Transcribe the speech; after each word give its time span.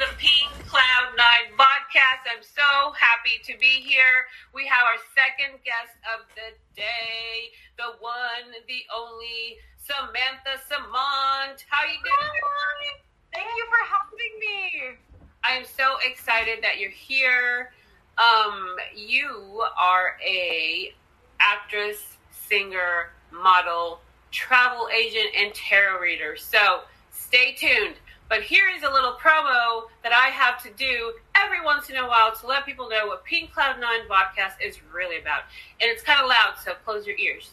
the 0.00 0.06
Pink 0.16 0.48
Cloud 0.66 1.12
Nine 1.14 1.52
podcast. 1.58 2.24
I'm 2.24 2.42
so 2.42 2.92
happy 2.96 3.36
to 3.44 3.58
be 3.60 3.84
here. 3.84 4.24
We 4.54 4.66
have 4.66 4.80
our 4.80 4.96
second 5.12 5.60
guest 5.62 5.92
of 6.16 6.24
the 6.34 6.56
day, 6.74 7.52
the 7.76 8.00
one, 8.00 8.48
the 8.66 8.80
only 8.96 9.58
Samantha 9.76 10.56
Samant. 10.64 11.60
How 11.68 11.84
you 11.84 12.00
doing? 12.00 12.32
Hi. 12.42 13.00
Thank 13.34 13.48
you 13.54 13.66
for 13.68 13.84
having 13.92 14.40
me. 14.40 14.96
I 15.44 15.52
am 15.52 15.66
so 15.66 15.98
excited 16.02 16.64
that 16.64 16.78
you're 16.78 16.88
here. 16.88 17.70
Um, 18.16 18.76
you 18.96 19.62
are 19.78 20.16
a 20.26 20.94
actress, 21.40 22.16
singer, 22.48 23.10
model, 23.30 24.00
travel 24.30 24.88
agent, 24.96 25.28
and 25.36 25.52
tarot 25.52 26.00
reader. 26.00 26.38
So 26.38 26.84
stay 27.12 27.52
tuned. 27.52 27.96
But 28.30 28.42
here 28.42 28.69
little 29.10 29.18
promo 29.18 29.88
that 30.02 30.12
I 30.12 30.28
have 30.28 30.62
to 30.62 30.70
do 30.70 31.12
every 31.34 31.64
once 31.64 31.90
in 31.90 31.96
a 31.96 32.06
while 32.06 32.34
to 32.34 32.46
let 32.46 32.66
people 32.66 32.88
know 32.88 33.06
what 33.06 33.24
Pink 33.24 33.52
Cloud 33.52 33.80
9 33.80 34.00
podcast 34.08 34.54
is 34.64 34.78
really 34.92 35.18
about. 35.20 35.42
And 35.80 35.90
it's 35.90 36.02
kind 36.02 36.20
of 36.20 36.28
loud, 36.28 36.54
so 36.62 36.72
close 36.84 37.06
your 37.06 37.16
ears. 37.16 37.50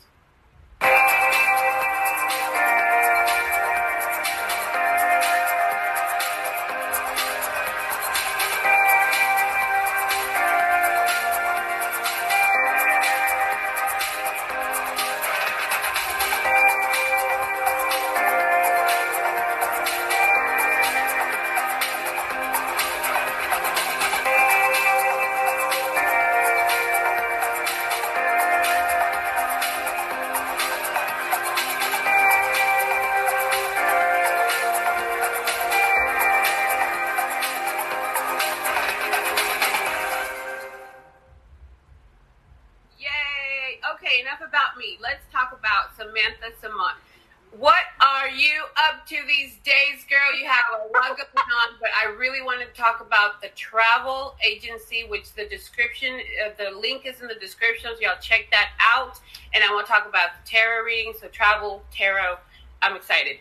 Agency, 54.47 55.05
which 55.07 55.33
the 55.33 55.45
description, 55.45 56.19
uh, 56.45 56.49
the 56.57 56.77
link 56.77 57.05
is 57.05 57.21
in 57.21 57.27
the 57.27 57.35
description, 57.35 57.91
so 57.93 58.01
y'all 58.01 58.19
check 58.21 58.47
that 58.51 58.69
out. 58.79 59.19
And 59.53 59.63
I 59.63 59.73
want 59.73 59.85
to 59.85 59.91
talk 59.91 60.07
about 60.07 60.45
tarot 60.45 60.85
reading, 60.85 61.13
so 61.19 61.27
travel, 61.27 61.83
tarot. 61.91 62.37
I'm 62.81 62.95
excited. 62.95 63.37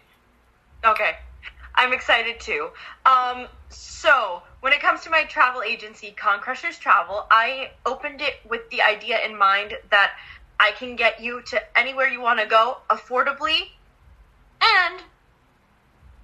Okay. 0.84 1.12
I'm 1.74 1.92
excited 1.92 2.40
too. 2.40 2.70
Um, 3.04 3.46
so, 3.68 4.42
when 4.60 4.72
it 4.72 4.80
comes 4.80 5.02
to 5.02 5.10
my 5.10 5.24
travel 5.24 5.62
agency, 5.62 6.12
Con 6.16 6.40
Crushers 6.40 6.78
Travel, 6.78 7.26
I 7.30 7.70
opened 7.84 8.22
it 8.22 8.34
with 8.48 8.68
the 8.70 8.82
idea 8.82 9.18
in 9.24 9.36
mind 9.36 9.74
that 9.90 10.12
I 10.58 10.72
can 10.72 10.96
get 10.96 11.20
you 11.20 11.42
to 11.42 11.78
anywhere 11.78 12.08
you 12.08 12.20
want 12.20 12.40
to 12.40 12.46
go 12.46 12.78
affordably 12.88 13.70
and 14.60 15.02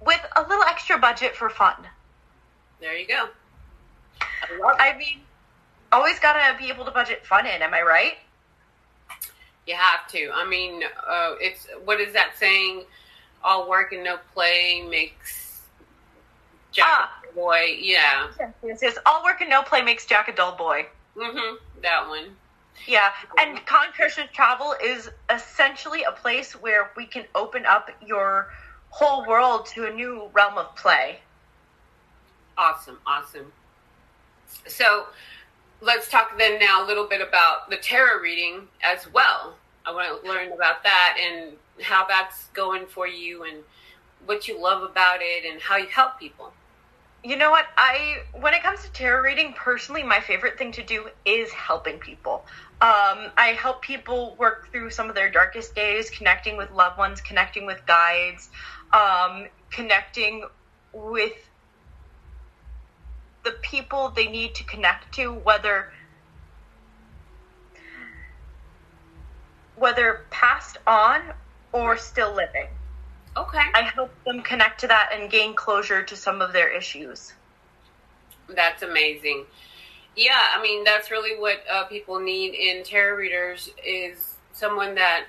with 0.01 0.21
a 0.35 0.41
little 0.41 0.63
extra 0.63 0.97
budget 0.97 1.35
for 1.35 1.49
fun. 1.49 1.75
There 2.81 2.97
you 2.97 3.07
go. 3.07 3.29
I. 4.79 4.91
I 4.93 4.97
mean, 4.97 5.19
always 5.91 6.19
gotta 6.19 6.57
be 6.57 6.69
able 6.69 6.85
to 6.85 6.91
budget 6.91 7.25
fun 7.25 7.45
in, 7.45 7.61
am 7.61 7.73
I 7.73 7.81
right? 7.81 8.13
You 9.67 9.75
have 9.75 10.07
to. 10.09 10.29
I 10.33 10.45
mean, 10.47 10.83
uh, 11.07 11.35
it's 11.39 11.67
what 11.85 11.99
is 12.01 12.13
that 12.13 12.31
saying? 12.37 12.83
All 13.43 13.69
work 13.69 13.91
and 13.93 14.03
no 14.03 14.17
play 14.33 14.85
makes 14.89 15.61
Jack 16.71 16.85
Ah. 16.87 17.19
a 17.29 17.33
boy. 17.33 17.77
Yeah. 17.79 18.27
Yes, 18.63 18.79
yes. 18.81 18.97
All 19.05 19.23
work 19.23 19.41
and 19.41 19.49
no 19.49 19.61
play 19.63 19.81
makes 19.81 20.05
Jack 20.05 20.27
a 20.27 20.33
dull 20.35 20.55
boy. 20.55 20.85
hmm 21.17 21.55
That 21.81 22.07
one. 22.07 22.35
Yeah, 22.87 23.11
and 23.37 23.63
Con 23.67 23.91
Crushers 23.93 24.27
Travel 24.33 24.73
is 24.83 25.09
essentially 25.29 26.03
a 26.03 26.11
place 26.11 26.53
where 26.53 26.89
we 26.97 27.05
can 27.05 27.23
open 27.35 27.65
up 27.67 27.89
your 28.05 28.51
whole 28.89 29.25
world 29.27 29.67
to 29.67 29.85
a 29.85 29.93
new 29.93 30.29
realm 30.33 30.57
of 30.57 30.75
play. 30.75 31.19
Awesome. 32.57 32.99
Awesome. 33.05 33.51
So 34.67 35.07
let's 35.81 36.09
talk 36.09 36.37
then 36.37 36.59
now 36.59 36.85
a 36.85 36.87
little 36.87 37.07
bit 37.07 37.21
about 37.21 37.69
the 37.69 37.77
tarot 37.77 38.21
reading 38.21 38.67
as 38.81 39.11
well. 39.11 39.55
I 39.85 39.93
want 39.93 40.23
to 40.23 40.29
learn 40.29 40.51
about 40.51 40.83
that 40.83 41.17
and 41.19 41.53
how 41.81 42.05
that's 42.07 42.45
going 42.53 42.85
for 42.85 43.07
you 43.07 43.43
and 43.43 43.57
what 44.25 44.47
you 44.47 44.61
love 44.61 44.83
about 44.83 45.19
it 45.21 45.45
and 45.49 45.61
how 45.61 45.77
you 45.77 45.87
help 45.87 46.19
people. 46.19 46.53
You 47.25 47.37
know 47.37 47.51
what? 47.51 47.65
I 47.77 48.23
when 48.33 48.53
it 48.53 48.61
comes 48.61 48.81
to 48.83 48.91
tarot 48.91 49.21
reading, 49.21 49.53
personally, 49.53 50.03
my 50.03 50.19
favorite 50.19 50.57
thing 50.57 50.73
to 50.73 50.83
do 50.83 51.07
is 51.25 51.51
helping 51.51 51.97
people. 51.97 52.45
Um, 52.81 53.31
I 53.37 53.55
help 53.57 53.81
people 53.81 54.35
work 54.37 54.69
through 54.71 54.89
some 54.89 55.07
of 55.07 55.15
their 55.15 55.31
darkest 55.31 55.73
days, 55.73 56.09
connecting 56.09 56.57
with 56.57 56.69
loved 56.71 56.97
ones, 56.97 57.21
connecting 57.21 57.65
with 57.65 57.85
guides, 57.85 58.49
um, 58.91 59.47
connecting 59.71 60.45
with 60.91 61.33
the 63.43 63.51
people 63.61 64.09
they 64.09 64.27
need 64.27 64.55
to 64.55 64.63
connect 64.63 65.13
to, 65.15 65.33
whether 65.33 65.91
whether 69.75 70.25
passed 70.29 70.77
on 70.85 71.21
or 71.71 71.97
still 71.97 72.33
living. 72.33 72.67
Okay. 73.35 73.63
I 73.73 73.81
help 73.81 74.11
them 74.25 74.41
connect 74.41 74.79
to 74.81 74.87
that 74.87 75.09
and 75.13 75.29
gain 75.29 75.55
closure 75.55 76.03
to 76.03 76.15
some 76.15 76.41
of 76.41 76.53
their 76.53 76.69
issues. 76.69 77.33
That's 78.47 78.83
amazing. 78.83 79.45
Yeah, 80.15 80.39
I 80.55 80.61
mean 80.61 80.83
that's 80.83 81.09
really 81.09 81.39
what 81.39 81.63
uh, 81.71 81.85
people 81.85 82.19
need 82.19 82.53
in 82.53 82.83
tarot 82.83 83.15
readers 83.17 83.69
is 83.83 84.35
someone 84.53 84.93
that 84.95 85.25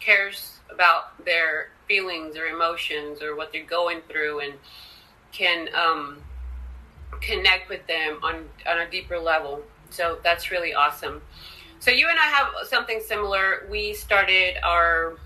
cares 0.00 0.58
about 0.70 1.24
their 1.24 1.68
feelings 1.86 2.36
or 2.36 2.46
emotions 2.46 3.22
or 3.22 3.36
what 3.36 3.52
they're 3.52 3.64
going 3.64 4.00
through 4.08 4.40
and 4.40 4.54
can 5.30 5.68
um, 5.74 6.18
connect 7.20 7.68
with 7.68 7.86
them 7.86 8.18
on 8.22 8.48
on 8.66 8.78
a 8.78 8.90
deeper 8.90 9.18
level. 9.18 9.62
So 9.90 10.18
that's 10.22 10.50
really 10.50 10.74
awesome. 10.74 11.22
So 11.78 11.90
you 11.90 12.08
and 12.08 12.18
I 12.18 12.26
have 12.26 12.48
something 12.68 13.00
similar. 13.00 13.66
We 13.70 13.94
started 13.94 14.56
our 14.64 15.16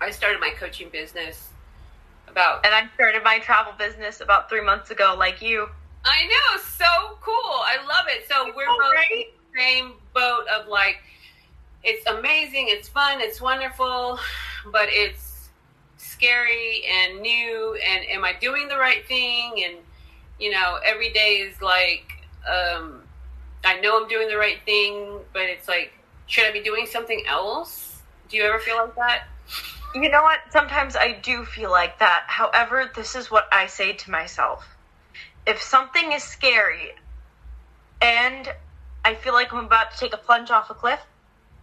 I 0.00 0.10
started 0.10 0.40
my 0.40 0.50
coaching 0.50 0.88
business 0.90 1.48
about 2.28 2.64
And 2.64 2.74
I 2.74 2.88
started 2.94 3.22
my 3.22 3.38
travel 3.38 3.72
business 3.78 4.20
about 4.20 4.48
three 4.48 4.62
months 4.62 4.90
ago, 4.90 5.14
like 5.18 5.42
you. 5.42 5.68
I 6.04 6.24
know, 6.24 6.60
so 6.60 7.16
cool. 7.20 7.34
I 7.34 7.76
love 7.86 8.06
it. 8.08 8.26
So 8.28 8.52
we're 8.56 8.66
Oh, 8.68 8.78
both 8.80 8.94
right? 8.94 9.26
the 9.54 9.60
same 9.60 9.92
boat 10.14 10.46
of 10.48 10.66
like, 10.66 10.96
it's 11.84 12.04
amazing, 12.06 12.66
it's 12.68 12.88
fun, 12.88 13.20
it's 13.20 13.40
wonderful, 13.40 14.18
but 14.72 14.88
it's 14.88 15.50
scary 15.96 16.84
and 16.88 17.20
new. 17.20 17.74
And 17.74 18.04
am 18.06 18.24
I 18.24 18.32
doing 18.40 18.66
the 18.66 18.76
right 18.78 19.06
thing? 19.06 19.62
And 19.64 19.76
you 20.42 20.50
know, 20.50 20.80
every 20.84 21.10
day 21.10 21.36
is 21.36 21.62
like, 21.62 22.04
um, 22.48 23.00
I 23.64 23.78
know 23.80 24.02
I'm 24.02 24.08
doing 24.08 24.26
the 24.26 24.36
right 24.36 24.58
thing, 24.66 25.20
but 25.32 25.42
it's 25.42 25.68
like, 25.68 25.92
should 26.26 26.44
I 26.44 26.50
be 26.50 26.62
doing 26.62 26.86
something 26.86 27.22
else? 27.28 28.02
Do 28.28 28.36
you 28.36 28.42
ever 28.42 28.58
feel 28.58 28.76
like 28.76 28.96
that? 28.96 29.28
You 29.94 30.10
know 30.10 30.22
what? 30.22 30.40
Sometimes 30.50 30.96
I 30.96 31.12
do 31.12 31.44
feel 31.44 31.70
like 31.70 32.00
that. 32.00 32.24
However, 32.26 32.90
this 32.96 33.14
is 33.14 33.30
what 33.30 33.46
I 33.52 33.68
say 33.68 33.92
to 33.92 34.10
myself. 34.10 34.66
If 35.46 35.62
something 35.62 36.10
is 36.10 36.24
scary 36.24 36.90
and 38.00 38.52
I 39.04 39.14
feel 39.14 39.34
like 39.34 39.52
I'm 39.52 39.64
about 39.64 39.92
to 39.92 39.98
take 39.98 40.12
a 40.12 40.16
plunge 40.16 40.50
off 40.50 40.70
a 40.70 40.74
cliff, 40.74 41.00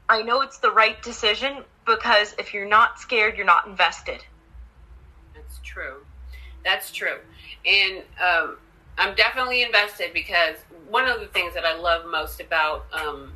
I 0.08 0.22
know 0.22 0.42
it's 0.42 0.60
the 0.60 0.72
right 0.72 1.02
decision 1.02 1.66
because 1.86 2.34
if 2.40 2.54
you're 2.54 2.68
not 2.68 2.98
scared, 2.98 3.36
you're 3.36 3.46
not 3.46 3.68
invested. 3.68 4.24
That's 5.36 5.60
true. 5.66 6.06
That's 6.64 6.92
true. 6.92 7.18
And 7.66 8.04
um, 8.24 8.58
I'm 9.00 9.16
definitely 9.16 9.64
invested 9.64 10.14
because 10.14 10.58
one 10.90 11.08
of 11.08 11.22
the 11.22 11.28
things 11.28 11.54
that 11.54 11.64
I 11.64 11.78
love 11.78 12.06
most 12.12 12.42
about 12.42 12.86
um, 12.92 13.32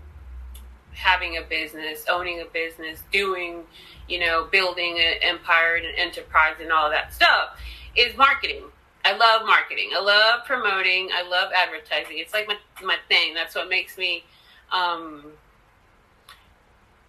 having 0.94 1.38
a 1.38 1.42
business, 1.42 2.04
owning 2.10 2.42
a 2.42 2.46
business, 2.46 3.02
doing, 3.14 3.64
you 4.10 4.20
know, 4.20 4.48
building 4.52 5.00
an 5.00 5.14
empire 5.22 5.76
and 5.76 5.86
an 5.86 5.96
enterprise 5.96 6.56
and 6.62 6.70
all 6.70 6.90
that 6.90 7.14
stuff 7.14 7.58
is 7.96 8.16
marketing. 8.18 8.64
I 9.06 9.16
love 9.16 9.46
marketing. 9.46 9.92
I 9.96 10.02
love 10.02 10.46
promoting. 10.46 11.10
I 11.14 11.28
love 11.28 11.52
advertising. 11.56 12.18
It's 12.18 12.34
like 12.34 12.48
my, 12.48 12.58
my 12.84 12.98
thing. 13.08 13.34
That's 13.34 13.56
what 13.56 13.70
makes 13.70 13.98
me, 13.98 14.26
um, 14.70 15.24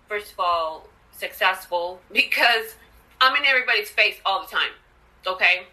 first 0.08 0.30
of 0.30 0.38
all, 0.38 0.88
successful 1.10 2.00
because 2.12 2.76
I'm 3.20 3.36
in 3.36 3.44
everybody's 3.44 3.90
face 3.90 4.16
all 4.24 4.42
the 4.42 4.48
time. 4.48 4.70
Okay? 5.26 5.66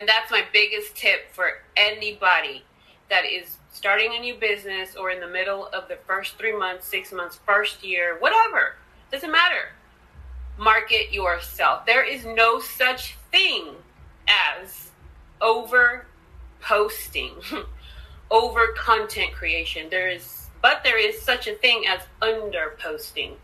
And 0.00 0.08
that's 0.08 0.30
my 0.30 0.44
biggest 0.52 0.94
tip 0.96 1.32
for 1.32 1.48
anybody 1.76 2.64
that 3.08 3.24
is 3.24 3.56
starting 3.72 4.14
a 4.16 4.20
new 4.20 4.34
business 4.34 4.96
or 4.96 5.10
in 5.10 5.20
the 5.20 5.26
middle 5.28 5.68
of 5.68 5.88
the 5.88 5.96
first 6.06 6.36
three 6.36 6.56
months, 6.56 6.86
six 6.86 7.12
months, 7.12 7.38
first 7.46 7.84
year, 7.84 8.16
whatever. 8.18 8.76
Doesn't 9.10 9.30
matter. 9.32 9.70
Market 10.58 11.12
yourself. 11.12 11.86
There 11.86 12.04
is 12.04 12.24
no 12.24 12.60
such 12.60 13.16
thing 13.30 13.74
as 14.28 14.90
over 15.40 16.06
posting, 16.60 17.32
over 18.30 18.68
content 18.76 19.32
creation. 19.32 19.88
There 19.90 20.08
is, 20.08 20.46
but 20.62 20.82
there 20.82 20.98
is 20.98 21.20
such 21.20 21.46
a 21.46 21.54
thing 21.54 21.84
as 21.86 22.00
under 22.22 22.76
posting 22.78 23.36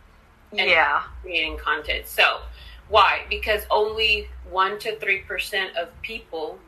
and 0.52 0.69
Yeah. 0.69 1.02
creating 1.22 1.58
content. 1.58 2.06
So, 2.06 2.40
why? 2.88 3.25
Because 3.31 3.62
only 3.70 4.29
1 4.50 4.79
to 4.81 4.96
3% 4.96 5.75
of 5.76 5.88
people 6.02 6.58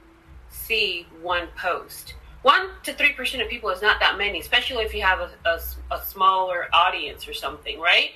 see 0.49 1.07
one 1.23 1.49
post. 1.57 2.15
1 2.43 2.69
to 2.85 2.93
3% 2.93 3.43
of 3.43 3.49
people 3.49 3.71
is 3.71 3.83
not 3.83 4.01
that 4.01 4.19
many, 4.19 4.41
especially 4.41 4.85
if 4.85 4.95
you 4.95 5.03
have 5.03 5.21
a, 5.21 5.31
a, 5.47 5.61
a 5.95 6.03
smaller 6.05 6.67
audience 6.73 7.27
or 7.27 7.35
something, 7.35 7.81
right? 7.81 8.13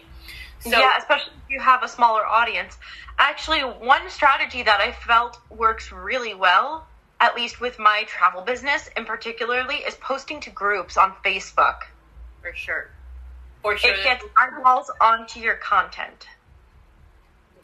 So, 0.61 0.71
yeah, 0.71 0.99
especially 0.99 1.33
if 1.45 1.51
you 1.51 1.61
have 1.61 1.83
a 1.83 1.89
smaller 1.89 2.27
audience. 2.27 2.77
Actually, 3.19 3.61
one 3.61 4.09
strategy 4.11 4.63
that 4.63 4.81
I 4.81 4.93
felt 4.93 5.39
works 5.51 5.93
really 5.93 6.35
well, 6.35 6.87
at 7.21 7.35
least 7.37 7.61
with 7.61 7.79
my 7.79 8.05
travel 8.07 8.43
business 8.43 8.89
in 8.97 9.05
particularly, 9.05 9.77
is 9.77 9.95
posting 9.97 10.41
to 10.41 10.51
groups 10.51 10.97
on 10.97 11.13
Facebook. 11.25 11.83
for 12.43 12.53
sure. 12.55 12.91
For 13.63 13.77
sure. 13.77 13.93
It 13.93 14.03
gets 14.05 14.25
eyeballs 14.37 14.91
onto 15.01 15.41
your 15.41 15.57
content. 15.57 16.27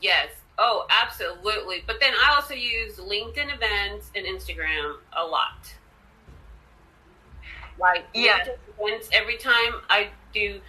Yes. 0.01 0.29
Oh, 0.59 0.87
absolutely. 0.89 1.83
But 1.87 1.97
then 2.01 2.13
I 2.15 2.35
also 2.35 2.55
use 2.55 2.97
LinkedIn 2.97 3.53
events 3.55 4.11
and 4.15 4.25
Instagram 4.27 4.97
a 5.13 5.25
lot. 5.25 5.75
Like 7.79 8.05
Yeah. 8.15 8.47
Events, 8.79 9.09
every 9.13 9.37
time 9.37 9.81
I 9.91 10.11
do 10.33 10.61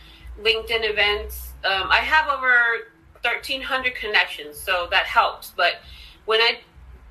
LinkedIn 0.41 0.89
events, 0.89 1.53
um, 1.63 1.89
I 1.91 1.97
have 1.97 2.27
over 2.29 2.91
thirteen 3.23 3.61
hundred 3.61 3.95
connections, 3.95 4.59
so 4.59 4.87
that 4.91 5.05
helps. 5.05 5.51
But 5.55 5.75
when 6.25 6.41
I 6.41 6.59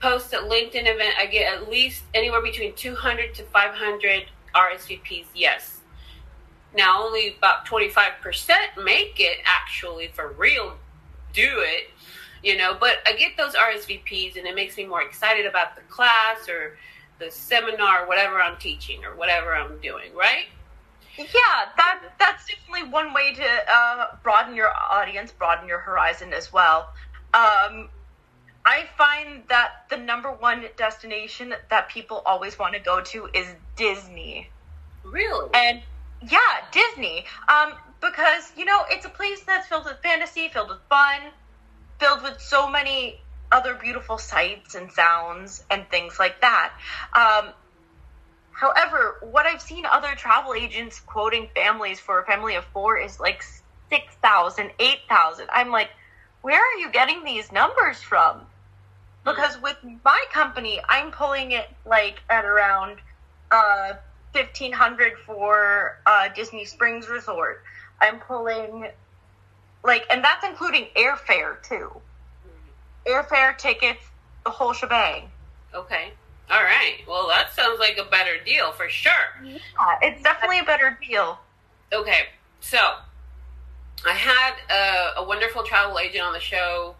post 0.00 0.32
a 0.32 0.38
LinkedIn 0.38 0.86
event, 0.86 1.14
I 1.18 1.26
get 1.26 1.52
at 1.52 1.70
least 1.70 2.02
anywhere 2.12 2.42
between 2.42 2.74
two 2.74 2.94
hundred 2.94 3.34
to 3.34 3.44
five 3.44 3.74
hundred 3.74 4.24
RSVPs. 4.54 5.26
Yes. 5.34 5.80
Now 6.76 7.04
only 7.04 7.36
about 7.36 7.66
twenty 7.66 7.88
five 7.88 8.12
percent 8.20 8.70
make 8.82 9.20
it 9.20 9.38
actually 9.44 10.08
for 10.08 10.32
real. 10.32 10.76
Do 11.34 11.60
it 11.60 11.90
you 12.44 12.56
know 12.56 12.76
but 12.78 12.98
i 13.06 13.12
get 13.14 13.36
those 13.36 13.54
rsvps 13.54 14.36
and 14.36 14.46
it 14.46 14.54
makes 14.54 14.76
me 14.76 14.86
more 14.86 15.02
excited 15.02 15.46
about 15.46 15.74
the 15.74 15.82
class 15.82 16.46
or 16.48 16.76
the 17.18 17.30
seminar 17.30 18.04
or 18.04 18.06
whatever 18.06 18.40
i'm 18.40 18.56
teaching 18.58 19.02
or 19.04 19.16
whatever 19.16 19.54
i'm 19.56 19.80
doing 19.80 20.14
right 20.14 20.46
Yeah, 21.16 21.24
that 21.76 22.00
that's 22.18 22.46
definitely 22.46 22.90
one 22.90 23.14
way 23.14 23.32
to 23.34 23.46
uh, 23.72 24.16
broaden 24.22 24.56
your 24.56 24.70
audience, 24.74 25.30
broaden 25.30 25.68
your 25.68 25.78
horizon 25.78 26.32
as 26.32 26.52
well. 26.52 26.88
Um, 27.32 27.88
I 28.66 28.86
find 28.98 29.44
that 29.48 29.84
the 29.90 29.96
number 29.96 30.32
one 30.32 30.64
destination 30.76 31.54
that 31.70 31.88
people 31.88 32.22
always 32.26 32.58
want 32.58 32.74
to 32.74 32.80
go 32.80 33.00
to 33.00 33.28
is 33.32 33.46
Disney. 33.76 34.48
really 35.04 35.50
And 35.54 35.82
yeah, 36.28 36.38
Disney. 36.72 37.26
Um, 37.48 37.74
because, 38.00 38.52
you 38.56 38.64
know, 38.64 38.84
it's 38.90 39.06
a 39.06 39.10
place 39.10 39.42
that's 39.46 39.66
filled 39.66 39.84
with 39.84 39.98
fantasy, 40.02 40.48
filled 40.48 40.68
with 40.68 40.80
fun, 40.88 41.20
filled 41.98 42.22
with 42.22 42.40
so 42.40 42.68
many 42.68 43.20
other 43.52 43.74
beautiful 43.74 44.18
sights 44.18 44.74
and 44.74 44.90
sounds 44.90 45.64
and 45.70 45.88
things 45.88 46.18
like 46.18 46.40
that. 46.40 46.72
Um, 47.14 47.52
however, 48.52 49.16
what 49.22 49.46
I've 49.46 49.62
seen 49.62 49.86
other 49.86 50.14
travel 50.16 50.54
agents 50.54 51.00
quoting 51.00 51.48
families 51.54 52.00
for 52.00 52.20
a 52.20 52.26
family 52.26 52.56
of 52.56 52.64
four 52.66 52.98
is 52.98 53.20
like 53.20 53.42
6,000, 53.90 54.72
8,000. 54.78 55.46
I'm 55.52 55.70
like, 55.70 55.90
where 56.42 56.60
are 56.60 56.78
you 56.78 56.90
getting 56.90 57.24
these 57.24 57.52
numbers 57.52 58.02
from? 58.02 58.42
Because 59.24 59.58
with 59.62 59.78
my 60.04 60.22
company, 60.32 60.80
I'm 60.86 61.10
pulling 61.10 61.52
it 61.52 61.66
like 61.86 62.22
at 62.28 62.44
around 62.44 62.98
uh, 63.50 63.94
1500 64.32 65.12
for 65.24 65.98
uh, 66.04 66.28
Disney 66.34 66.66
Springs 66.66 67.08
Resort. 67.08 67.62
I'm 68.00 68.18
pulling 68.20 68.88
like, 69.84 70.06
and 70.10 70.24
that's 70.24 70.44
including 70.44 70.86
airfare 70.96 71.62
too. 71.62 71.90
Airfare, 73.06 73.56
tickets, 73.58 74.02
the 74.44 74.50
whole 74.50 74.72
shebang. 74.72 75.30
okay. 75.74 76.12
All 76.50 76.62
right. 76.62 76.98
Well 77.08 77.26
that 77.28 77.54
sounds 77.54 77.78
like 77.78 77.96
a 77.98 78.04
better 78.04 78.42
deal 78.44 78.72
for 78.72 78.88
sure. 78.88 79.12
Yeah, 79.42 79.58
it's 80.02 80.22
definitely 80.22 80.58
a 80.60 80.64
better 80.64 80.98
deal. 81.06 81.38
okay. 81.92 82.26
So 82.60 82.78
i 84.06 84.12
had 84.12 84.54
a, 84.70 85.20
a 85.20 85.24
wonderful 85.26 85.62
travel 85.62 85.98
agent 85.98 86.22
on 86.22 86.34
the 86.34 86.40
show 86.40 86.94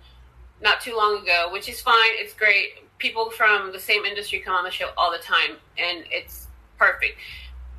not 0.62 0.80
too 0.80 0.96
long 0.96 1.22
ago 1.22 1.48
which 1.52 1.68
is 1.68 1.80
fine. 1.80 2.12
It's 2.14 2.32
great. 2.32 2.88
People 2.98 3.30
from 3.30 3.72
the 3.72 3.80
same 3.80 4.04
industry 4.04 4.38
come 4.38 4.54
on 4.54 4.64
the 4.64 4.70
show 4.70 4.90
all 4.96 5.10
the 5.12 5.18
time 5.18 5.56
and 5.78 6.04
it's 6.10 6.46
perfect. 6.78 7.18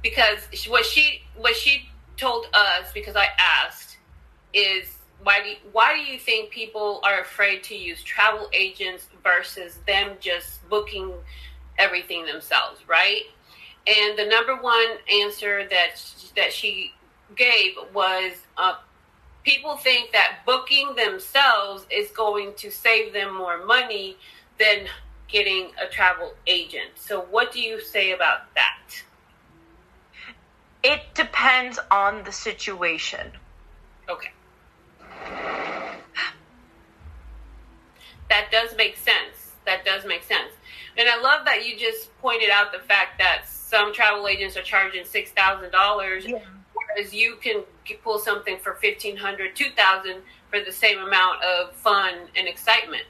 Because 0.04 0.40
what 0.68 0.86
she 0.86 1.24
what 1.36 1.56
she 1.56 1.90
told 2.18 2.48
us 2.54 2.92
because 2.94 3.16
i 3.16 3.28
asked 3.38 3.98
is 4.54 4.98
why 5.24 5.42
do 5.42 5.50
you, 5.50 5.56
why 5.72 5.96
do 5.96 6.02
you 6.02 6.20
think 6.20 6.50
people 6.52 7.00
are 7.04 7.22
afraid 7.22 7.64
to 7.64 7.76
use 7.76 8.04
travel 8.04 8.50
agents 8.54 9.08
versus 9.24 9.80
them 9.88 10.12
just 10.20 10.68
booking 10.70 11.12
everything 11.78 12.26
themselves 12.26 12.82
right 12.88 13.24
and 13.88 14.18
the 14.18 14.26
number 14.26 14.56
one 14.56 14.98
answer 15.12 15.68
that 15.70 16.02
that 16.36 16.52
she 16.52 16.94
gave 17.36 17.74
was 17.94 18.34
uh, 18.58 18.76
people 19.44 19.78
think 19.78 20.12
that 20.12 20.40
booking 20.46 20.96
themselves 20.96 21.86
is 21.90 22.10
going 22.12 22.54
to 22.56 22.70
save 22.70 23.14
them 23.14 23.34
more 23.36 23.64
money 23.66 24.18
than 24.60 24.88
getting 25.28 25.72
a 25.82 25.88
travel 25.88 26.34
agent. 26.48 26.92
So, 26.96 27.22
what 27.30 27.52
do 27.52 27.62
you 27.62 27.80
say 27.80 28.12
about 28.12 28.54
that? 28.56 28.82
It 30.88 31.02
depends 31.16 31.80
on 31.90 32.24
the 32.26 32.32
situation. 32.32 33.32
Okay. 34.08 34.30
That 38.30 38.52
does 38.52 38.78
make 38.78 38.96
sense. 38.96 39.54
That 39.66 39.84
does 39.84 40.06
make 40.06 40.22
sense. 40.22 40.52
And 40.96 41.10
I 41.10 41.20
love 41.20 41.44
that 41.46 41.66
you 41.66 41.76
just 41.76 42.16
pointed 42.20 42.52
out 42.52 42.72
the 42.72 42.78
fact 42.78 43.18
that 43.18 43.48
some 43.48 43.96
travel 43.96 44.28
agents 44.28 44.56
are 44.58 44.62
charging 44.62 45.04
$6,000 45.04 46.42
whereas 46.74 47.14
you 47.14 47.38
can 47.38 47.64
pull 48.04 48.20
something 48.20 48.60
for 48.60 48.74
1500 48.74 49.56
2000 49.56 50.22
for 50.52 50.60
the 50.62 50.72
same 50.72 51.00
amount 51.00 51.44
of 51.44 51.74
fun 51.74 52.14
and 52.36 52.48
excitement. 52.48 53.06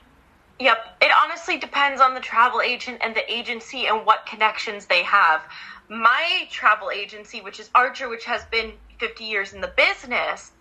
Yep. 0.61 0.97
It 1.01 1.11
honestly 1.21 1.57
depends 1.57 1.99
on 1.99 2.13
the 2.13 2.21
travel 2.21 2.61
agent 2.61 2.99
and 3.01 3.13
the 3.13 3.29
agency 3.29 3.87
and 3.87 4.05
what 4.05 4.25
connections 4.25 4.85
they 4.85 5.03
have. 5.03 5.41
My 5.89 6.47
travel 6.49 6.89
agency, 6.91 7.41
which 7.41 7.59
is 7.59 7.69
Archer, 7.75 8.09
which 8.09 8.25
has 8.25 8.43
been 8.45 8.73
50 8.99 9.23
years 9.23 9.53
in 9.53 9.61
the 9.61 9.71
business, 9.75 10.51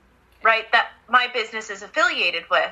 right, 0.42 0.70
that 0.72 0.88
my 1.08 1.28
business 1.32 1.70
is 1.70 1.82
affiliated 1.82 2.44
with, 2.50 2.70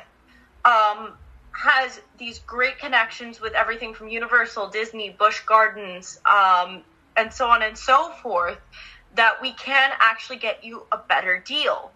um, 0.65 1.13
has 1.53 2.01
these 2.19 2.39
great 2.41 2.79
connections 2.79 3.41
with 3.41 3.55
everything 3.55 3.95
from 3.95 4.09
Universal, 4.09 4.71
Disney, 4.71 5.11
Busch 5.11 5.41
Gardens, 5.41 6.19
um, 6.27 6.83
and 7.17 7.33
so 7.33 7.49
on 7.49 7.63
and 7.63 7.77
so 7.77 8.11
forth, 8.23 8.59
that 9.15 9.41
we 9.43 9.53
can 9.53 9.93
actually 10.01 10.37
get 10.37 10.65
you 10.65 10.87
a 10.93 10.97
better 10.97 11.39
deal 11.39 11.91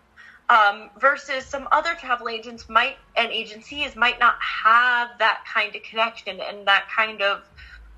um, 0.48 0.90
versus 0.98 1.44
some 1.44 1.66
other 1.72 1.94
travel 1.94 2.28
agents 2.28 2.68
might 2.68 2.96
and 3.16 3.32
agencies 3.32 3.96
might 3.96 4.20
not 4.20 4.36
have 4.40 5.10
that 5.18 5.44
kind 5.52 5.74
of 5.74 5.82
connection 5.82 6.40
and 6.40 6.66
that 6.66 6.86
kind 6.94 7.22
of 7.22 7.42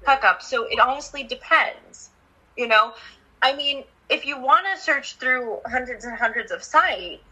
hookup. 0.07 0.43
So 0.43 0.65
it 0.65 0.79
honestly 0.79 1.25
depends. 1.25 2.11
You 2.59 2.67
know, 2.69 2.93
I 3.41 3.55
mean, 3.57 3.85
if 4.11 4.27
you 4.27 4.39
want 4.39 4.67
to 4.75 4.81
search 4.83 5.17
through 5.17 5.61
hundreds 5.67 6.05
and 6.05 6.19
hundreds 6.19 6.53
of 6.53 6.63
sites, 6.63 7.23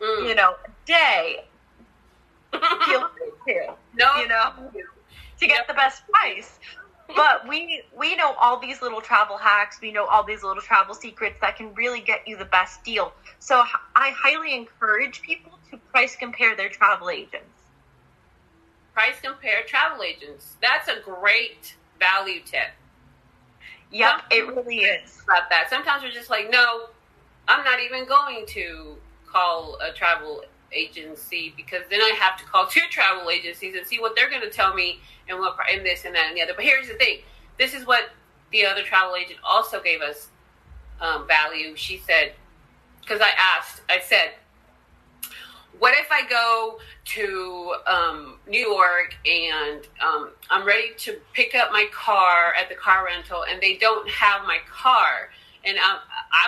Mm. 0.00 0.28
you 0.28 0.34
know, 0.36 0.54
a 0.64 0.70
day, 0.86 1.44
feel 2.52 3.08
free 3.44 3.54
to, 3.54 3.74
no, 3.96 4.14
you 4.16 4.28
know, 4.28 4.52
to 5.40 5.46
get 5.48 5.66
the 5.66 5.74
best 5.74 6.04
price. 6.08 6.60
But 7.16 7.48
we 7.48 7.82
we 7.96 8.14
know 8.14 8.34
all 8.34 8.60
these 8.60 8.80
little 8.80 9.00
travel 9.00 9.36
hacks. 9.36 9.80
We 9.80 9.90
know 9.90 10.06
all 10.06 10.22
these 10.22 10.44
little 10.44 10.62
travel 10.62 10.94
secrets 10.94 11.38
that 11.40 11.56
can 11.56 11.74
really 11.74 12.00
get 12.00 12.28
you 12.28 12.36
the 12.36 12.44
best 12.44 12.84
deal. 12.84 13.12
So 13.40 13.64
i 13.96 14.12
highly 14.16 14.54
encourage 14.54 15.20
people 15.22 15.58
to 15.72 15.78
price 15.92 16.14
compare 16.14 16.54
their 16.56 16.68
travel 16.68 17.10
agents. 17.10 17.58
price 18.94 19.16
compare 19.20 19.64
travel 19.66 20.04
agents. 20.04 20.54
That's 20.62 20.86
a 20.88 21.00
great 21.00 21.74
value 21.98 22.40
tip. 22.44 22.70
Yep, 23.90 24.22
it 24.30 24.46
really 24.48 24.80
is. 24.80 25.20
about 25.24 25.48
that. 25.50 25.68
Sometimes 25.70 26.02
we're 26.02 26.10
just 26.10 26.30
like, 26.30 26.50
no, 26.50 26.86
I'm 27.46 27.64
not 27.64 27.80
even 27.80 28.06
going 28.06 28.44
to 28.48 28.96
call 29.26 29.78
a 29.80 29.92
travel 29.92 30.42
agency 30.72 31.54
because 31.56 31.82
then 31.90 32.00
I 32.00 32.14
have 32.20 32.38
to 32.38 32.44
call 32.44 32.66
two 32.70 32.82
travel 32.90 33.30
agencies 33.30 33.74
and 33.76 33.86
see 33.86 33.98
what 34.00 34.14
they're 34.14 34.30
going 34.30 34.42
to 34.42 34.50
tell 34.50 34.74
me 34.74 35.00
and 35.28 35.38
what 35.38 35.56
and 35.72 35.84
this 35.84 36.04
and 36.04 36.14
that 36.14 36.28
and 36.28 36.36
the 36.36 36.42
other. 36.42 36.52
But 36.54 36.64
here's 36.64 36.88
the 36.88 36.94
thing: 36.94 37.20
this 37.58 37.74
is 37.74 37.86
what 37.86 38.10
the 38.52 38.66
other 38.66 38.82
travel 38.82 39.16
agent 39.16 39.40
also 39.44 39.82
gave 39.82 40.00
us 40.00 40.28
um, 41.00 41.26
value. 41.26 41.76
She 41.76 41.98
said, 41.98 42.32
because 43.00 43.20
I 43.20 43.30
asked, 43.38 43.82
I 43.88 44.00
said, 44.00 44.32
what 45.78 45.94
if 45.96 46.08
I 46.10 46.28
go 46.28 46.78
to 47.04 47.74
um, 47.86 48.34
New 48.48 48.60
York 48.60 49.14
and 49.26 49.86
um, 50.02 50.30
I'm 50.50 50.66
ready 50.66 50.92
to 50.98 51.18
pick 51.32 51.54
up 51.54 51.72
my 51.72 51.86
car 51.92 52.54
at 52.60 52.68
the 52.68 52.74
car 52.74 53.04
rental 53.04 53.44
and 53.48 53.60
they 53.60 53.76
don't 53.76 54.08
have 54.08 54.42
my 54.42 54.58
car? 54.70 55.30
And 55.64 55.76
I, 55.78 55.98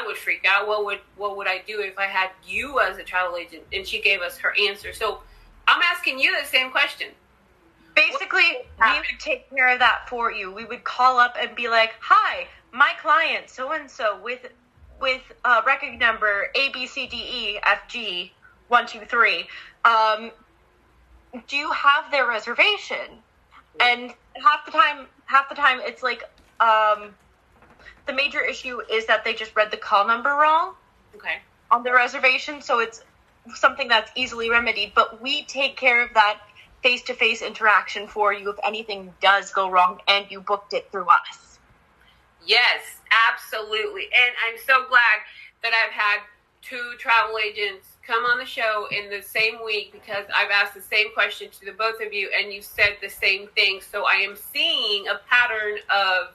I 0.01 0.07
would 0.07 0.17
freak 0.17 0.45
out. 0.47 0.67
What 0.67 0.85
would 0.85 1.01
what 1.17 1.37
would 1.37 1.47
I 1.47 1.63
do 1.67 1.81
if 1.81 1.99
I 1.99 2.05
had 2.05 2.31
you 2.47 2.81
as 2.81 2.99
a 2.99 3.03
travel 3.03 3.37
agent? 3.37 3.65
And 3.73 3.87
she 3.87 4.01
gave 4.01 4.21
us 4.21 4.39
her 4.39 4.55
answer. 4.69 4.93
So 4.93 5.21
I'm 5.69 5.83
asking 5.83 6.19
you 6.19 6.37
the 6.41 6.47
same 6.47 6.71
question. 6.71 7.09
Basically, 7.95 8.59
we 8.81 8.93
would 8.99 9.21
take 9.21 9.51
care 9.51 9.69
of 9.69 9.81
that 9.81 10.09
for 10.09 10.33
you. 10.33 10.53
We 10.53 10.65
would 10.65 10.85
call 10.85 11.19
up 11.19 11.37
and 11.39 11.55
be 11.55 11.69
like, 11.69 11.93
"Hi, 12.01 12.47
my 12.73 12.93
client, 13.03 13.51
so 13.51 13.73
and 13.73 13.91
so, 13.91 14.19
with 14.23 14.47
with 15.01 15.21
uh, 15.45 15.61
record 15.67 15.99
number 15.99 16.47
A 16.55 16.71
B 16.71 16.87
C 16.87 17.07
D 17.09 17.17
E 17.17 17.59
F 17.63 17.89
G 17.89 18.33
one 18.71 18.87
two 18.87 19.01
three. 19.07 19.47
Um, 19.85 20.33
do 21.49 21.57
you 21.57 21.71
have 21.73 22.11
their 22.11 22.27
reservation?" 22.27 23.23
And 23.81 24.13
half 24.43 24.67
the 24.67 24.73
time, 24.73 25.09
half 25.27 25.49
the 25.49 25.55
time, 25.55 25.81
it's 25.83 26.03
like 26.03 26.23
um, 26.61 27.15
the 28.07 28.13
major 28.13 28.41
issue 28.43 28.81
is 28.91 29.07
that 29.07 29.25
they 29.25 29.35
just 29.35 29.57
read 29.57 29.71
the 29.71 29.77
call 29.79 30.07
number 30.07 30.31
wrong 30.31 30.75
Okay. 31.17 31.39
on 31.71 31.83
the 31.83 31.93
reservation, 31.93 32.63
so 32.63 32.81
it's 32.81 33.03
something 33.55 33.89
that's 33.89 34.11
easily 34.17 34.51
remedied. 34.51 34.93
But 34.95 35.23
we 35.23 35.45
take 35.45 35.77
care 35.77 36.03
of 36.03 36.15
that 36.15 36.41
face 36.83 37.03
to 37.05 37.15
face 37.15 37.43
interaction 37.43 38.09
for 38.09 38.33
you 38.33 38.51
if 38.51 38.57
anything 38.65 39.15
does 39.21 39.53
go 39.53 39.71
wrong 39.71 40.01
and 40.09 40.27
you 40.31 40.41
booked 40.41 40.73
it 40.73 40.91
through 40.93 41.09
us. 41.09 41.59
Yes, 42.47 43.01
absolutely. 43.31 44.05
And 44.05 44.33
I'm 44.47 44.59
so 44.67 44.89
glad 44.89 45.21
that 45.63 45.73
I've 45.75 45.93
had 45.93 46.21
two 46.63 46.95
travel 46.99 47.39
agents 47.39 47.90
come 48.11 48.25
on 48.25 48.39
the 48.39 48.45
show 48.45 48.89
in 48.91 49.09
the 49.09 49.23
same 49.23 49.59
week 49.65 49.93
because 49.93 50.25
I've 50.35 50.51
asked 50.51 50.75
the 50.75 50.81
same 50.81 51.13
question 51.15 51.49
to 51.49 51.65
the 51.65 51.71
both 51.71 52.01
of 52.05 52.13
you 52.13 52.29
and 52.37 52.53
you 52.53 52.61
said 52.61 52.97
the 53.01 53.09
same 53.09 53.47
thing. 53.55 53.81
So 53.81 54.05
I 54.05 54.15
am 54.15 54.35
seeing 54.35 55.07
a 55.07 55.21
pattern 55.29 55.79
of 55.89 56.35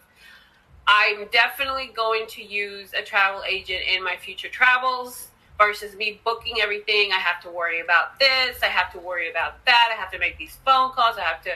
I'm 0.87 1.27
definitely 1.33 1.91
going 1.93 2.27
to 2.27 2.41
use 2.41 2.93
a 2.93 3.01
travel 3.01 3.43
agent 3.45 3.81
in 3.93 4.01
my 4.01 4.15
future 4.15 4.47
travels 4.47 5.27
versus 5.57 5.97
me 5.97 6.21
booking 6.23 6.61
everything. 6.61 7.11
I 7.11 7.19
have 7.19 7.41
to 7.43 7.49
worry 7.49 7.81
about 7.81 8.19
this, 8.19 8.63
I 8.63 8.67
have 8.67 8.93
to 8.93 8.99
worry 8.99 9.29
about 9.29 9.65
that, 9.65 9.89
I 9.91 9.99
have 9.99 10.11
to 10.11 10.19
make 10.19 10.37
these 10.37 10.57
phone 10.63 10.91
calls, 10.91 11.17
I 11.17 11.23
have 11.23 11.43
to 11.43 11.51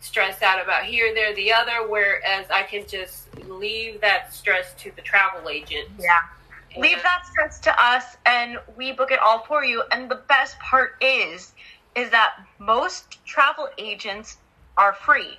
stress 0.00 0.42
out 0.42 0.62
about 0.62 0.84
here, 0.84 1.14
there, 1.14 1.34
the 1.34 1.52
other, 1.54 1.88
whereas 1.88 2.46
I 2.50 2.64
can 2.64 2.86
just 2.86 3.34
leave 3.46 4.02
that 4.02 4.34
stress 4.34 4.74
to 4.80 4.92
the 4.94 5.02
travel 5.02 5.48
agent. 5.48 5.88
Yeah. 5.98 6.18
Leave 6.76 7.02
that 7.02 7.26
stress 7.26 7.58
to 7.60 7.82
us 7.82 8.04
and 8.26 8.58
we 8.76 8.92
book 8.92 9.10
it 9.10 9.18
all 9.18 9.44
for 9.44 9.64
you. 9.64 9.82
And 9.90 10.10
the 10.10 10.22
best 10.28 10.58
part 10.58 10.96
is 11.00 11.52
is 11.96 12.10
that 12.10 12.34
most 12.58 13.24
travel 13.24 13.68
agents 13.78 14.36
are 14.76 14.92
free. 14.92 15.38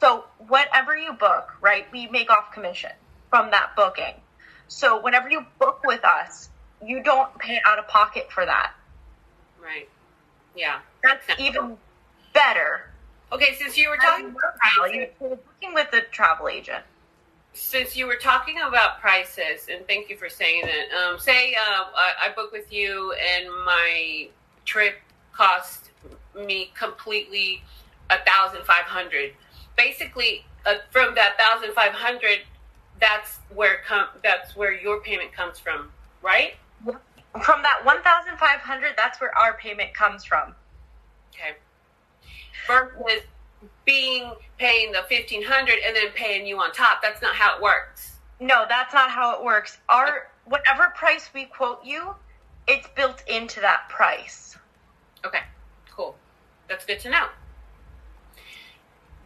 So 0.00 0.24
whatever 0.48 0.96
you 0.96 1.12
book, 1.12 1.52
right, 1.60 1.86
we 1.92 2.08
make 2.08 2.30
off 2.30 2.52
commission 2.52 2.90
from 3.30 3.50
that 3.52 3.74
booking. 3.76 4.14
So 4.68 5.00
whenever 5.00 5.30
you 5.30 5.46
book 5.58 5.80
with 5.84 6.04
us, 6.04 6.50
you 6.84 7.02
don't 7.02 7.38
pay 7.38 7.60
out 7.64 7.78
of 7.78 7.88
pocket 7.88 8.30
for 8.30 8.44
that. 8.44 8.72
Right. 9.62 9.88
Yeah. 10.54 10.80
That's 11.02 11.40
even 11.40 11.78
better. 12.34 12.90
Okay, 13.32 13.54
since 13.54 13.76
you 13.78 13.88
were 13.88 13.96
talking 13.96 14.26
about 14.26 15.10
booking 15.18 15.74
with 15.74 15.92
a 15.92 16.02
travel 16.02 16.48
agent. 16.48 16.84
Since 17.54 17.96
you 17.96 18.06
were 18.06 18.16
talking 18.16 18.56
about 18.58 19.00
prices, 19.00 19.68
and 19.70 19.86
thank 19.86 20.10
you 20.10 20.16
for 20.16 20.28
saying 20.28 20.64
that. 20.66 20.96
Um, 20.96 21.18
say 21.18 21.54
uh, 21.54 21.84
I, 21.94 22.12
I 22.26 22.32
book 22.34 22.52
with 22.52 22.72
you, 22.72 23.14
and 23.14 23.48
my 23.64 24.28
trip 24.64 24.96
cost 25.32 25.90
me 26.36 26.72
completely 26.78 27.62
a 28.10 28.16
thousand 28.26 28.64
five 28.64 28.84
hundred. 28.84 29.32
Basically, 29.76 30.44
uh, 30.66 30.74
from 30.90 31.14
that 31.14 31.38
thousand 31.38 31.72
five 31.74 31.92
hundred, 31.92 32.40
that's 33.00 33.38
where 33.54 33.78
com- 33.86 34.08
that's 34.22 34.56
where 34.56 34.72
your 34.72 35.00
payment 35.00 35.32
comes 35.32 35.58
from, 35.58 35.90
right? 36.22 36.54
From 37.42 37.62
that 37.62 37.84
1500 37.84 38.92
that's 38.96 39.20
where 39.20 39.36
our 39.36 39.54
payment 39.54 39.92
comes 39.92 40.24
from. 40.24 40.54
Okay. 41.34 41.56
Versus 42.68 43.22
being 43.84 44.32
paying 44.58 44.92
the 44.92 45.02
fifteen 45.08 45.42
hundred 45.42 45.78
and 45.86 45.94
then 45.94 46.08
paying 46.14 46.46
you 46.46 46.58
on 46.58 46.72
top. 46.72 47.02
That's 47.02 47.22
not 47.22 47.34
how 47.34 47.56
it 47.56 47.62
works. 47.62 48.16
No, 48.40 48.64
that's 48.68 48.92
not 48.92 49.10
how 49.10 49.38
it 49.38 49.44
works. 49.44 49.78
Our 49.88 50.28
whatever 50.44 50.92
price 50.94 51.30
we 51.34 51.44
quote 51.46 51.80
you, 51.84 52.14
it's 52.66 52.88
built 52.96 53.22
into 53.28 53.60
that 53.60 53.88
price. 53.88 54.56
Okay, 55.24 55.42
cool. 55.90 56.16
That's 56.68 56.84
good 56.84 57.00
to 57.00 57.10
know. 57.10 57.26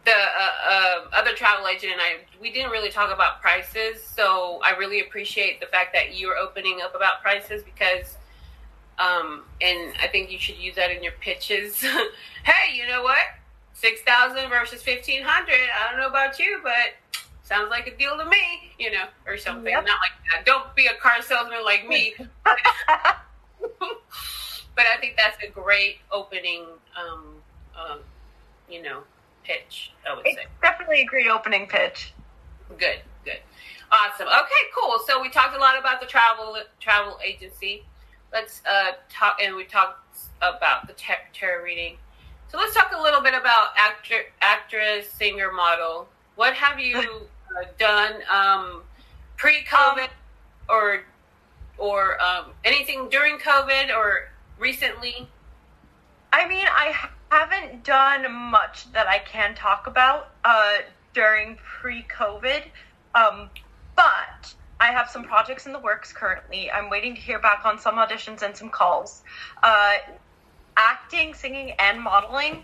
The 0.05 0.11
uh, 0.11 0.69
uh, 0.69 1.05
other 1.13 1.33
travel 1.33 1.67
agent 1.67 1.93
and 1.93 2.01
I, 2.01 2.17
we 2.41 2.51
didn't 2.51 2.71
really 2.71 2.89
talk 2.89 3.13
about 3.13 3.41
prices, 3.41 4.01
so 4.01 4.59
I 4.63 4.71
really 4.77 5.01
appreciate 5.01 5.59
the 5.59 5.67
fact 5.67 5.93
that 5.93 6.17
you're 6.17 6.37
opening 6.37 6.79
up 6.81 6.95
about 6.95 7.21
prices 7.21 7.63
because, 7.63 8.17
um, 8.97 9.43
and 9.61 9.93
I 10.01 10.07
think 10.07 10.31
you 10.31 10.39
should 10.39 10.57
use 10.57 10.75
that 10.75 10.91
in 10.91 11.03
your 11.03 11.13
pitches. 11.19 11.81
hey, 12.43 12.75
you 12.75 12.87
know 12.87 13.03
what? 13.03 13.17
Six 13.73 14.01
thousand 14.01 14.49
versus 14.49 14.81
fifteen 14.81 15.23
hundred. 15.23 15.55
I 15.55 15.89
don't 15.89 15.99
know 15.99 16.07
about 16.07 16.37
you, 16.39 16.59
but 16.63 17.21
sounds 17.43 17.69
like 17.69 17.87
a 17.87 17.95
deal 17.97 18.17
to 18.17 18.25
me. 18.25 18.73
You 18.77 18.91
know, 18.91 19.05
or 19.25 19.37
something. 19.37 19.71
Yep. 19.71 19.85
Not 19.85 19.99
like 19.99 20.11
that. 20.33 20.45
Don't 20.45 20.75
be 20.75 20.87
a 20.87 20.93
car 20.95 21.21
salesman 21.21 21.63
like 21.63 21.87
me. 21.87 22.13
but 24.79 24.85
I 24.85 24.97
think 24.99 25.17
that's 25.17 25.41
a 25.43 25.47
great 25.49 25.97
opening, 26.11 26.65
um, 26.97 27.35
um, 27.77 27.99
you 28.69 28.81
know, 28.81 29.01
pitch. 29.43 29.91
I 30.09 30.15
would 30.15 30.25
It's 30.25 30.37
say 30.37 30.45
definitely 30.61 31.01
a 31.01 31.05
great 31.05 31.27
opening 31.27 31.67
pitch. 31.67 32.13
good, 32.77 32.99
good, 33.25 33.39
awesome. 33.91 34.27
Okay, 34.27 34.63
cool. 34.77 34.99
So 35.07 35.21
we 35.21 35.29
talked 35.29 35.55
a 35.55 35.59
lot 35.59 35.77
about 35.77 35.99
the 35.99 36.07
travel 36.07 36.57
travel 36.79 37.17
agency. 37.23 37.83
Let's 38.31 38.61
uh, 38.65 38.91
talk, 39.09 39.37
and 39.41 39.55
we 39.55 39.65
talked 39.65 40.17
about 40.41 40.87
the 40.87 40.93
tarot 41.33 41.63
reading. 41.63 41.97
So 42.49 42.57
let's 42.57 42.73
talk 42.73 42.91
a 42.97 43.01
little 43.01 43.21
bit 43.21 43.35
about 43.35 43.69
actor, 43.77 44.21
actress, 44.41 45.07
singer, 45.11 45.51
model. 45.51 46.07
What 46.35 46.55
have 46.55 46.79
you 46.79 46.97
uh, 46.97 47.65
done 47.77 48.13
um, 48.27 48.81
pre-COVID, 49.37 50.09
or 50.67 51.03
or 51.77 52.21
um, 52.21 52.45
anything 52.65 53.07
during 53.09 53.37
COVID, 53.37 53.95
or 53.95 54.29
recently? 54.57 55.29
I 56.33 56.47
mean, 56.47 56.65
I 56.67 57.09
haven't 57.29 57.83
done 57.83 58.31
much 58.33 58.91
that 58.93 59.07
I 59.07 59.19
can 59.19 59.53
talk 59.53 59.85
about 59.85 60.31
uh, 60.43 60.77
during 61.13 61.55
pre-COVID, 61.57 62.63
um, 63.13 63.51
but 63.95 64.55
I 64.79 64.87
have 64.87 65.07
some 65.07 65.23
projects 65.23 65.67
in 65.67 65.71
the 65.71 65.79
works 65.79 66.11
currently. 66.11 66.71
I'm 66.71 66.89
waiting 66.89 67.13
to 67.13 67.21
hear 67.21 67.37
back 67.37 67.63
on 67.63 67.77
some 67.77 67.95
auditions 67.95 68.41
and 68.41 68.57
some 68.57 68.69
calls. 68.69 69.21
Uh, 69.61 69.97
acting, 70.79 71.33
singing, 71.33 71.71
and 71.77 72.01
modeling. 72.01 72.63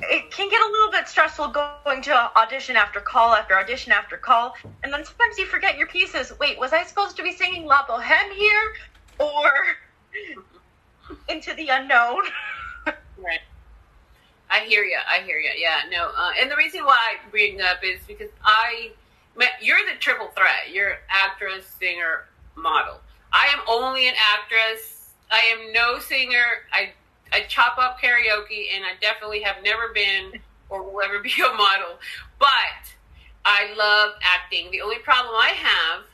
It 0.00 0.30
can 0.30 0.48
get 0.48 0.60
a 0.60 0.70
little 0.70 0.90
bit 0.90 1.06
stressful 1.06 1.48
going 1.48 2.02
to 2.02 2.36
audition 2.36 2.74
after 2.76 3.00
call 3.00 3.34
after 3.34 3.56
audition 3.56 3.92
after 3.92 4.16
call, 4.16 4.54
and 4.82 4.92
then 4.92 5.04
sometimes 5.04 5.38
you 5.38 5.46
forget 5.46 5.78
your 5.78 5.86
pieces. 5.86 6.32
Wait, 6.40 6.58
was 6.58 6.72
I 6.72 6.82
supposed 6.84 7.16
to 7.18 7.22
be 7.22 7.32
singing 7.32 7.66
La 7.66 7.86
Boheme 7.86 8.32
here, 8.34 8.72
or 9.18 9.50
into 11.28 11.54
the 11.54 11.68
unknown? 11.68 12.22
Right. 13.18 13.38
I 14.50 14.60
hear 14.60 14.82
you. 14.82 14.98
I 15.08 15.20
hear 15.22 15.38
you. 15.38 15.50
Yeah. 15.56 15.82
No. 15.90 16.10
Uh, 16.16 16.32
and 16.40 16.50
the 16.50 16.56
reason 16.56 16.84
why 16.84 16.98
I 16.98 17.30
bring 17.30 17.60
up 17.60 17.84
is 17.84 18.00
because 18.08 18.30
I, 18.44 18.90
you're 19.60 19.78
the 19.88 19.98
triple 20.00 20.26
threat. 20.34 20.72
You're 20.72 20.96
actress, 21.08 21.64
singer, 21.78 22.24
model. 22.56 23.00
I 23.32 23.46
am 23.54 23.60
only 23.68 24.08
an 24.08 24.14
actress. 24.34 25.10
I 25.30 25.38
am 25.56 25.72
no 25.72 26.00
singer. 26.00 26.44
I 26.72 26.92
I 27.32 27.42
chop 27.48 27.78
up 27.78 27.98
karaoke, 28.00 28.66
and 28.74 28.84
I 28.84 28.92
definitely 29.00 29.42
have 29.42 29.56
never 29.62 29.88
been 29.94 30.40
or 30.68 30.82
will 30.82 31.02
ever 31.02 31.18
be 31.22 31.32
a 31.32 31.52
model. 31.54 31.98
But 32.38 32.82
I 33.44 33.74
love 33.76 34.14
acting. 34.22 34.70
The 34.70 34.80
only 34.82 34.98
problem 34.98 35.34
I 35.34 35.48
have, 35.56 36.04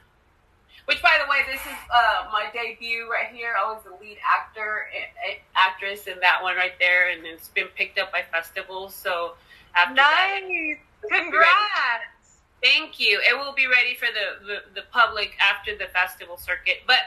which 0.86 1.02
by 1.02 1.18
the 1.22 1.30
way, 1.30 1.38
this 1.50 1.60
is 1.60 1.78
uh, 1.94 2.28
my 2.32 2.46
debut 2.52 3.08
right 3.10 3.28
here. 3.34 3.54
I 3.58 3.70
was 3.72 3.82
the 3.84 3.90
lead 4.02 4.16
actor, 4.26 4.88
a- 4.94 5.30
a- 5.32 5.42
actress 5.54 6.06
in 6.06 6.18
that 6.20 6.42
one 6.42 6.56
right 6.56 6.72
there, 6.78 7.10
and 7.10 7.26
it's 7.26 7.48
been 7.48 7.66
picked 7.76 7.98
up 7.98 8.10
by 8.12 8.22
festivals. 8.32 8.94
So 8.94 9.34
after 9.74 9.96
that, 9.96 10.40
Nice. 10.42 10.78
Congrats. 11.10 12.40
Thank 12.62 12.98
you. 12.98 13.20
It 13.20 13.36
will 13.38 13.52
be 13.52 13.66
ready 13.68 13.94
for 13.94 14.06
the, 14.06 14.44
the, 14.46 14.80
the 14.80 14.86
public 14.90 15.36
after 15.40 15.76
the 15.76 15.86
festival 15.86 16.36
circuit. 16.36 16.78
But 16.86 17.00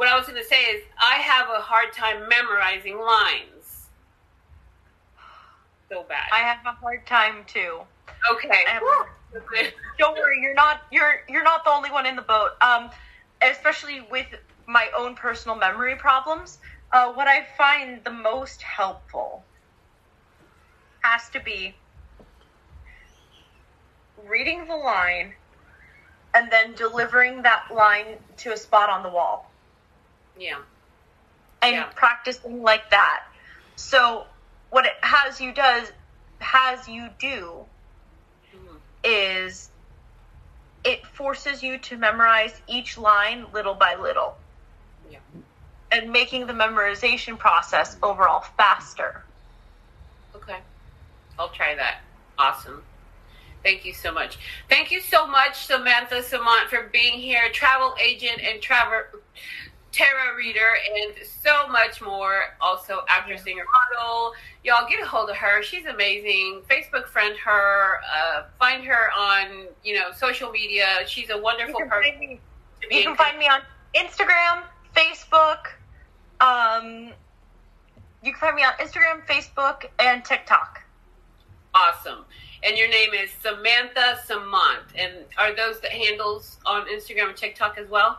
what 0.00 0.08
I 0.08 0.16
was 0.16 0.26
going 0.26 0.42
to 0.42 0.48
say 0.48 0.62
is 0.62 0.82
I 0.96 1.16
have 1.16 1.50
a 1.50 1.60
hard 1.60 1.92
time 1.92 2.26
memorizing 2.26 2.98
lines. 2.98 3.88
So 5.90 6.06
bad. 6.08 6.26
I 6.32 6.38
have 6.38 6.64
a 6.64 6.72
hard 6.72 7.06
time 7.06 7.44
too. 7.46 7.80
Okay. 8.32 8.64
Don't 9.98 10.16
worry, 10.16 10.40
you're 10.40 10.54
not 10.54 10.84
you're 10.90 11.20
you're 11.28 11.42
not 11.42 11.64
the 11.64 11.70
only 11.70 11.90
one 11.90 12.06
in 12.06 12.16
the 12.16 12.22
boat. 12.22 12.52
Um, 12.62 12.88
especially 13.42 14.00
with 14.10 14.24
my 14.66 14.88
own 14.96 15.16
personal 15.16 15.54
memory 15.54 15.96
problems. 15.96 16.60
Uh, 16.92 17.12
what 17.12 17.28
I 17.28 17.46
find 17.58 18.02
the 18.02 18.10
most 18.10 18.62
helpful 18.62 19.44
has 21.02 21.28
to 21.28 21.40
be 21.40 21.74
reading 24.26 24.66
the 24.66 24.76
line 24.76 25.34
and 26.32 26.50
then 26.50 26.72
delivering 26.72 27.42
that 27.42 27.66
line 27.70 28.16
to 28.38 28.54
a 28.54 28.56
spot 28.56 28.88
on 28.88 29.02
the 29.02 29.10
wall 29.10 29.49
yeah. 30.40 30.58
and 31.62 31.74
Yeah. 31.76 31.84
practicing 31.94 32.62
like 32.62 32.88
that. 32.90 33.24
So 33.76 34.26
what 34.70 34.86
it 34.86 34.96
has 35.02 35.40
you 35.40 35.52
does 35.52 35.92
has 36.38 36.88
you 36.88 37.10
do 37.18 37.66
Mhm. 38.54 38.80
is 39.04 39.70
it 40.82 41.06
forces 41.06 41.62
you 41.62 41.76
to 41.78 41.98
memorize 41.98 42.62
each 42.66 42.96
line 42.96 43.46
little 43.52 43.74
by 43.74 43.94
little 43.96 44.38
Yeah. 45.10 45.18
and 45.92 46.10
making 46.10 46.46
the 46.46 46.54
memorization 46.54 47.38
process 47.38 47.98
overall 48.02 48.40
faster. 48.56 49.22
Okay. 50.34 50.60
I'll 51.38 51.50
try 51.50 51.74
that. 51.74 52.00
Awesome. 52.38 52.82
Thank 53.62 53.84
you 53.84 53.92
so 53.92 54.10
much. 54.10 54.38
Thank 54.70 54.90
you 54.90 55.00
so 55.00 55.26
much, 55.26 55.66
Samantha 55.66 56.22
Samant, 56.22 56.68
for 56.70 56.84
being 56.84 57.18
here, 57.18 57.50
travel 57.50 57.94
agent 58.00 58.40
and 58.40 58.62
travel 58.62 59.02
tarot 59.92 60.36
reader, 60.36 60.70
and 60.94 61.14
so 61.26 61.68
much 61.68 62.00
more. 62.00 62.56
Also, 62.60 63.00
actress, 63.08 63.42
singer, 63.42 63.64
model. 63.64 64.32
Y'all 64.64 64.88
get 64.88 65.02
a 65.02 65.06
hold 65.06 65.30
of 65.30 65.36
her. 65.36 65.62
She's 65.62 65.86
amazing. 65.86 66.62
Facebook 66.68 67.06
friend 67.06 67.36
her. 67.38 68.00
Uh, 68.14 68.42
find 68.58 68.84
her 68.84 69.10
on 69.16 69.66
you 69.84 69.96
know 69.96 70.12
social 70.14 70.50
media. 70.50 70.86
She's 71.06 71.30
a 71.30 71.38
wonderful 71.38 71.80
person. 71.80 71.90
find 72.02 72.20
me, 72.20 72.40
to 72.82 72.88
be 72.88 72.96
you 72.96 73.02
can 73.04 73.16
find 73.16 73.38
me 73.38 73.46
on 73.46 73.60
Instagram, 73.94 74.62
Facebook. 74.94 75.66
Um, 76.40 77.12
you 78.22 78.32
can 78.32 78.40
find 78.40 78.56
me 78.56 78.64
on 78.64 78.72
Instagram, 78.74 79.26
Facebook, 79.26 79.86
and 79.98 80.24
TikTok. 80.24 80.82
Awesome. 81.74 82.24
And 82.62 82.76
your 82.76 82.88
name 82.88 83.10
is 83.14 83.30
Samantha 83.42 84.18
Samant. 84.26 84.92
And 84.94 85.12
are 85.38 85.54
those 85.54 85.80
the 85.80 85.88
handles 85.88 86.58
on 86.66 86.86
Instagram 86.88 87.28
and 87.28 87.36
TikTok 87.36 87.78
as 87.78 87.88
well? 87.88 88.18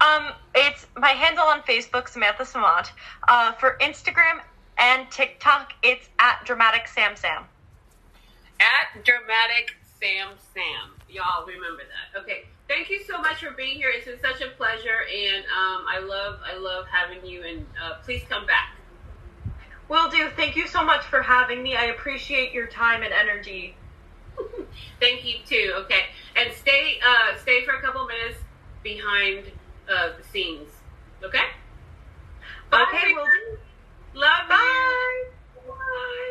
Um, 0.00 0.32
it's 0.54 0.86
my 0.96 1.10
handle 1.10 1.44
on 1.44 1.60
Facebook, 1.62 2.08
Samantha 2.08 2.44
Samant. 2.44 2.90
Uh, 3.28 3.52
for 3.52 3.76
Instagram 3.80 4.40
and 4.78 5.10
TikTok, 5.10 5.72
it's 5.82 6.08
at 6.18 6.44
Dramatic 6.44 6.88
Sam 6.88 7.16
Sam. 7.16 7.44
At 8.60 9.04
Dramatic 9.04 9.76
Sam 10.00 10.30
Sam. 10.54 10.90
Y'all 11.08 11.46
remember 11.46 11.82
that. 11.82 12.20
Okay. 12.20 12.44
Thank 12.68 12.88
you 12.88 13.00
so 13.02 13.20
much 13.20 13.42
for 13.42 13.50
being 13.50 13.76
here. 13.76 13.90
It's 13.92 14.06
been 14.06 14.20
such 14.20 14.40
a 14.40 14.50
pleasure, 14.50 15.00
and 15.12 15.44
um, 15.44 15.84
I 15.88 15.98
love 15.98 16.38
I 16.44 16.56
love 16.56 16.86
having 16.86 17.26
you. 17.26 17.42
And 17.42 17.66
uh, 17.82 17.96
please 18.04 18.22
come 18.28 18.46
back. 18.46 18.76
Will 19.88 20.08
do. 20.08 20.28
Thank 20.36 20.54
you 20.54 20.68
so 20.68 20.84
much 20.84 21.04
for 21.04 21.20
having 21.20 21.64
me. 21.64 21.74
I 21.74 21.86
appreciate 21.86 22.52
your 22.52 22.68
time 22.68 23.02
and 23.02 23.12
energy. 23.12 23.74
Thank 25.00 25.24
you 25.24 25.38
too. 25.44 25.72
Okay, 25.78 26.04
and 26.36 26.52
stay 26.54 27.00
uh, 27.04 27.36
stay 27.38 27.64
for 27.64 27.72
a 27.72 27.82
couple 27.82 28.06
minutes 28.06 28.38
behind 28.84 29.50
of 29.90 30.16
the 30.16 30.24
scenes. 30.32 30.68
Okay? 31.22 31.38
Bye, 32.70 32.84
okay, 32.88 33.12
we'll 33.14 33.26
do. 33.26 33.58
Love 34.14 34.48
Bye. 34.48 34.56
you. 34.56 35.62
Bye. 35.62 35.74
Bye. 35.74 36.29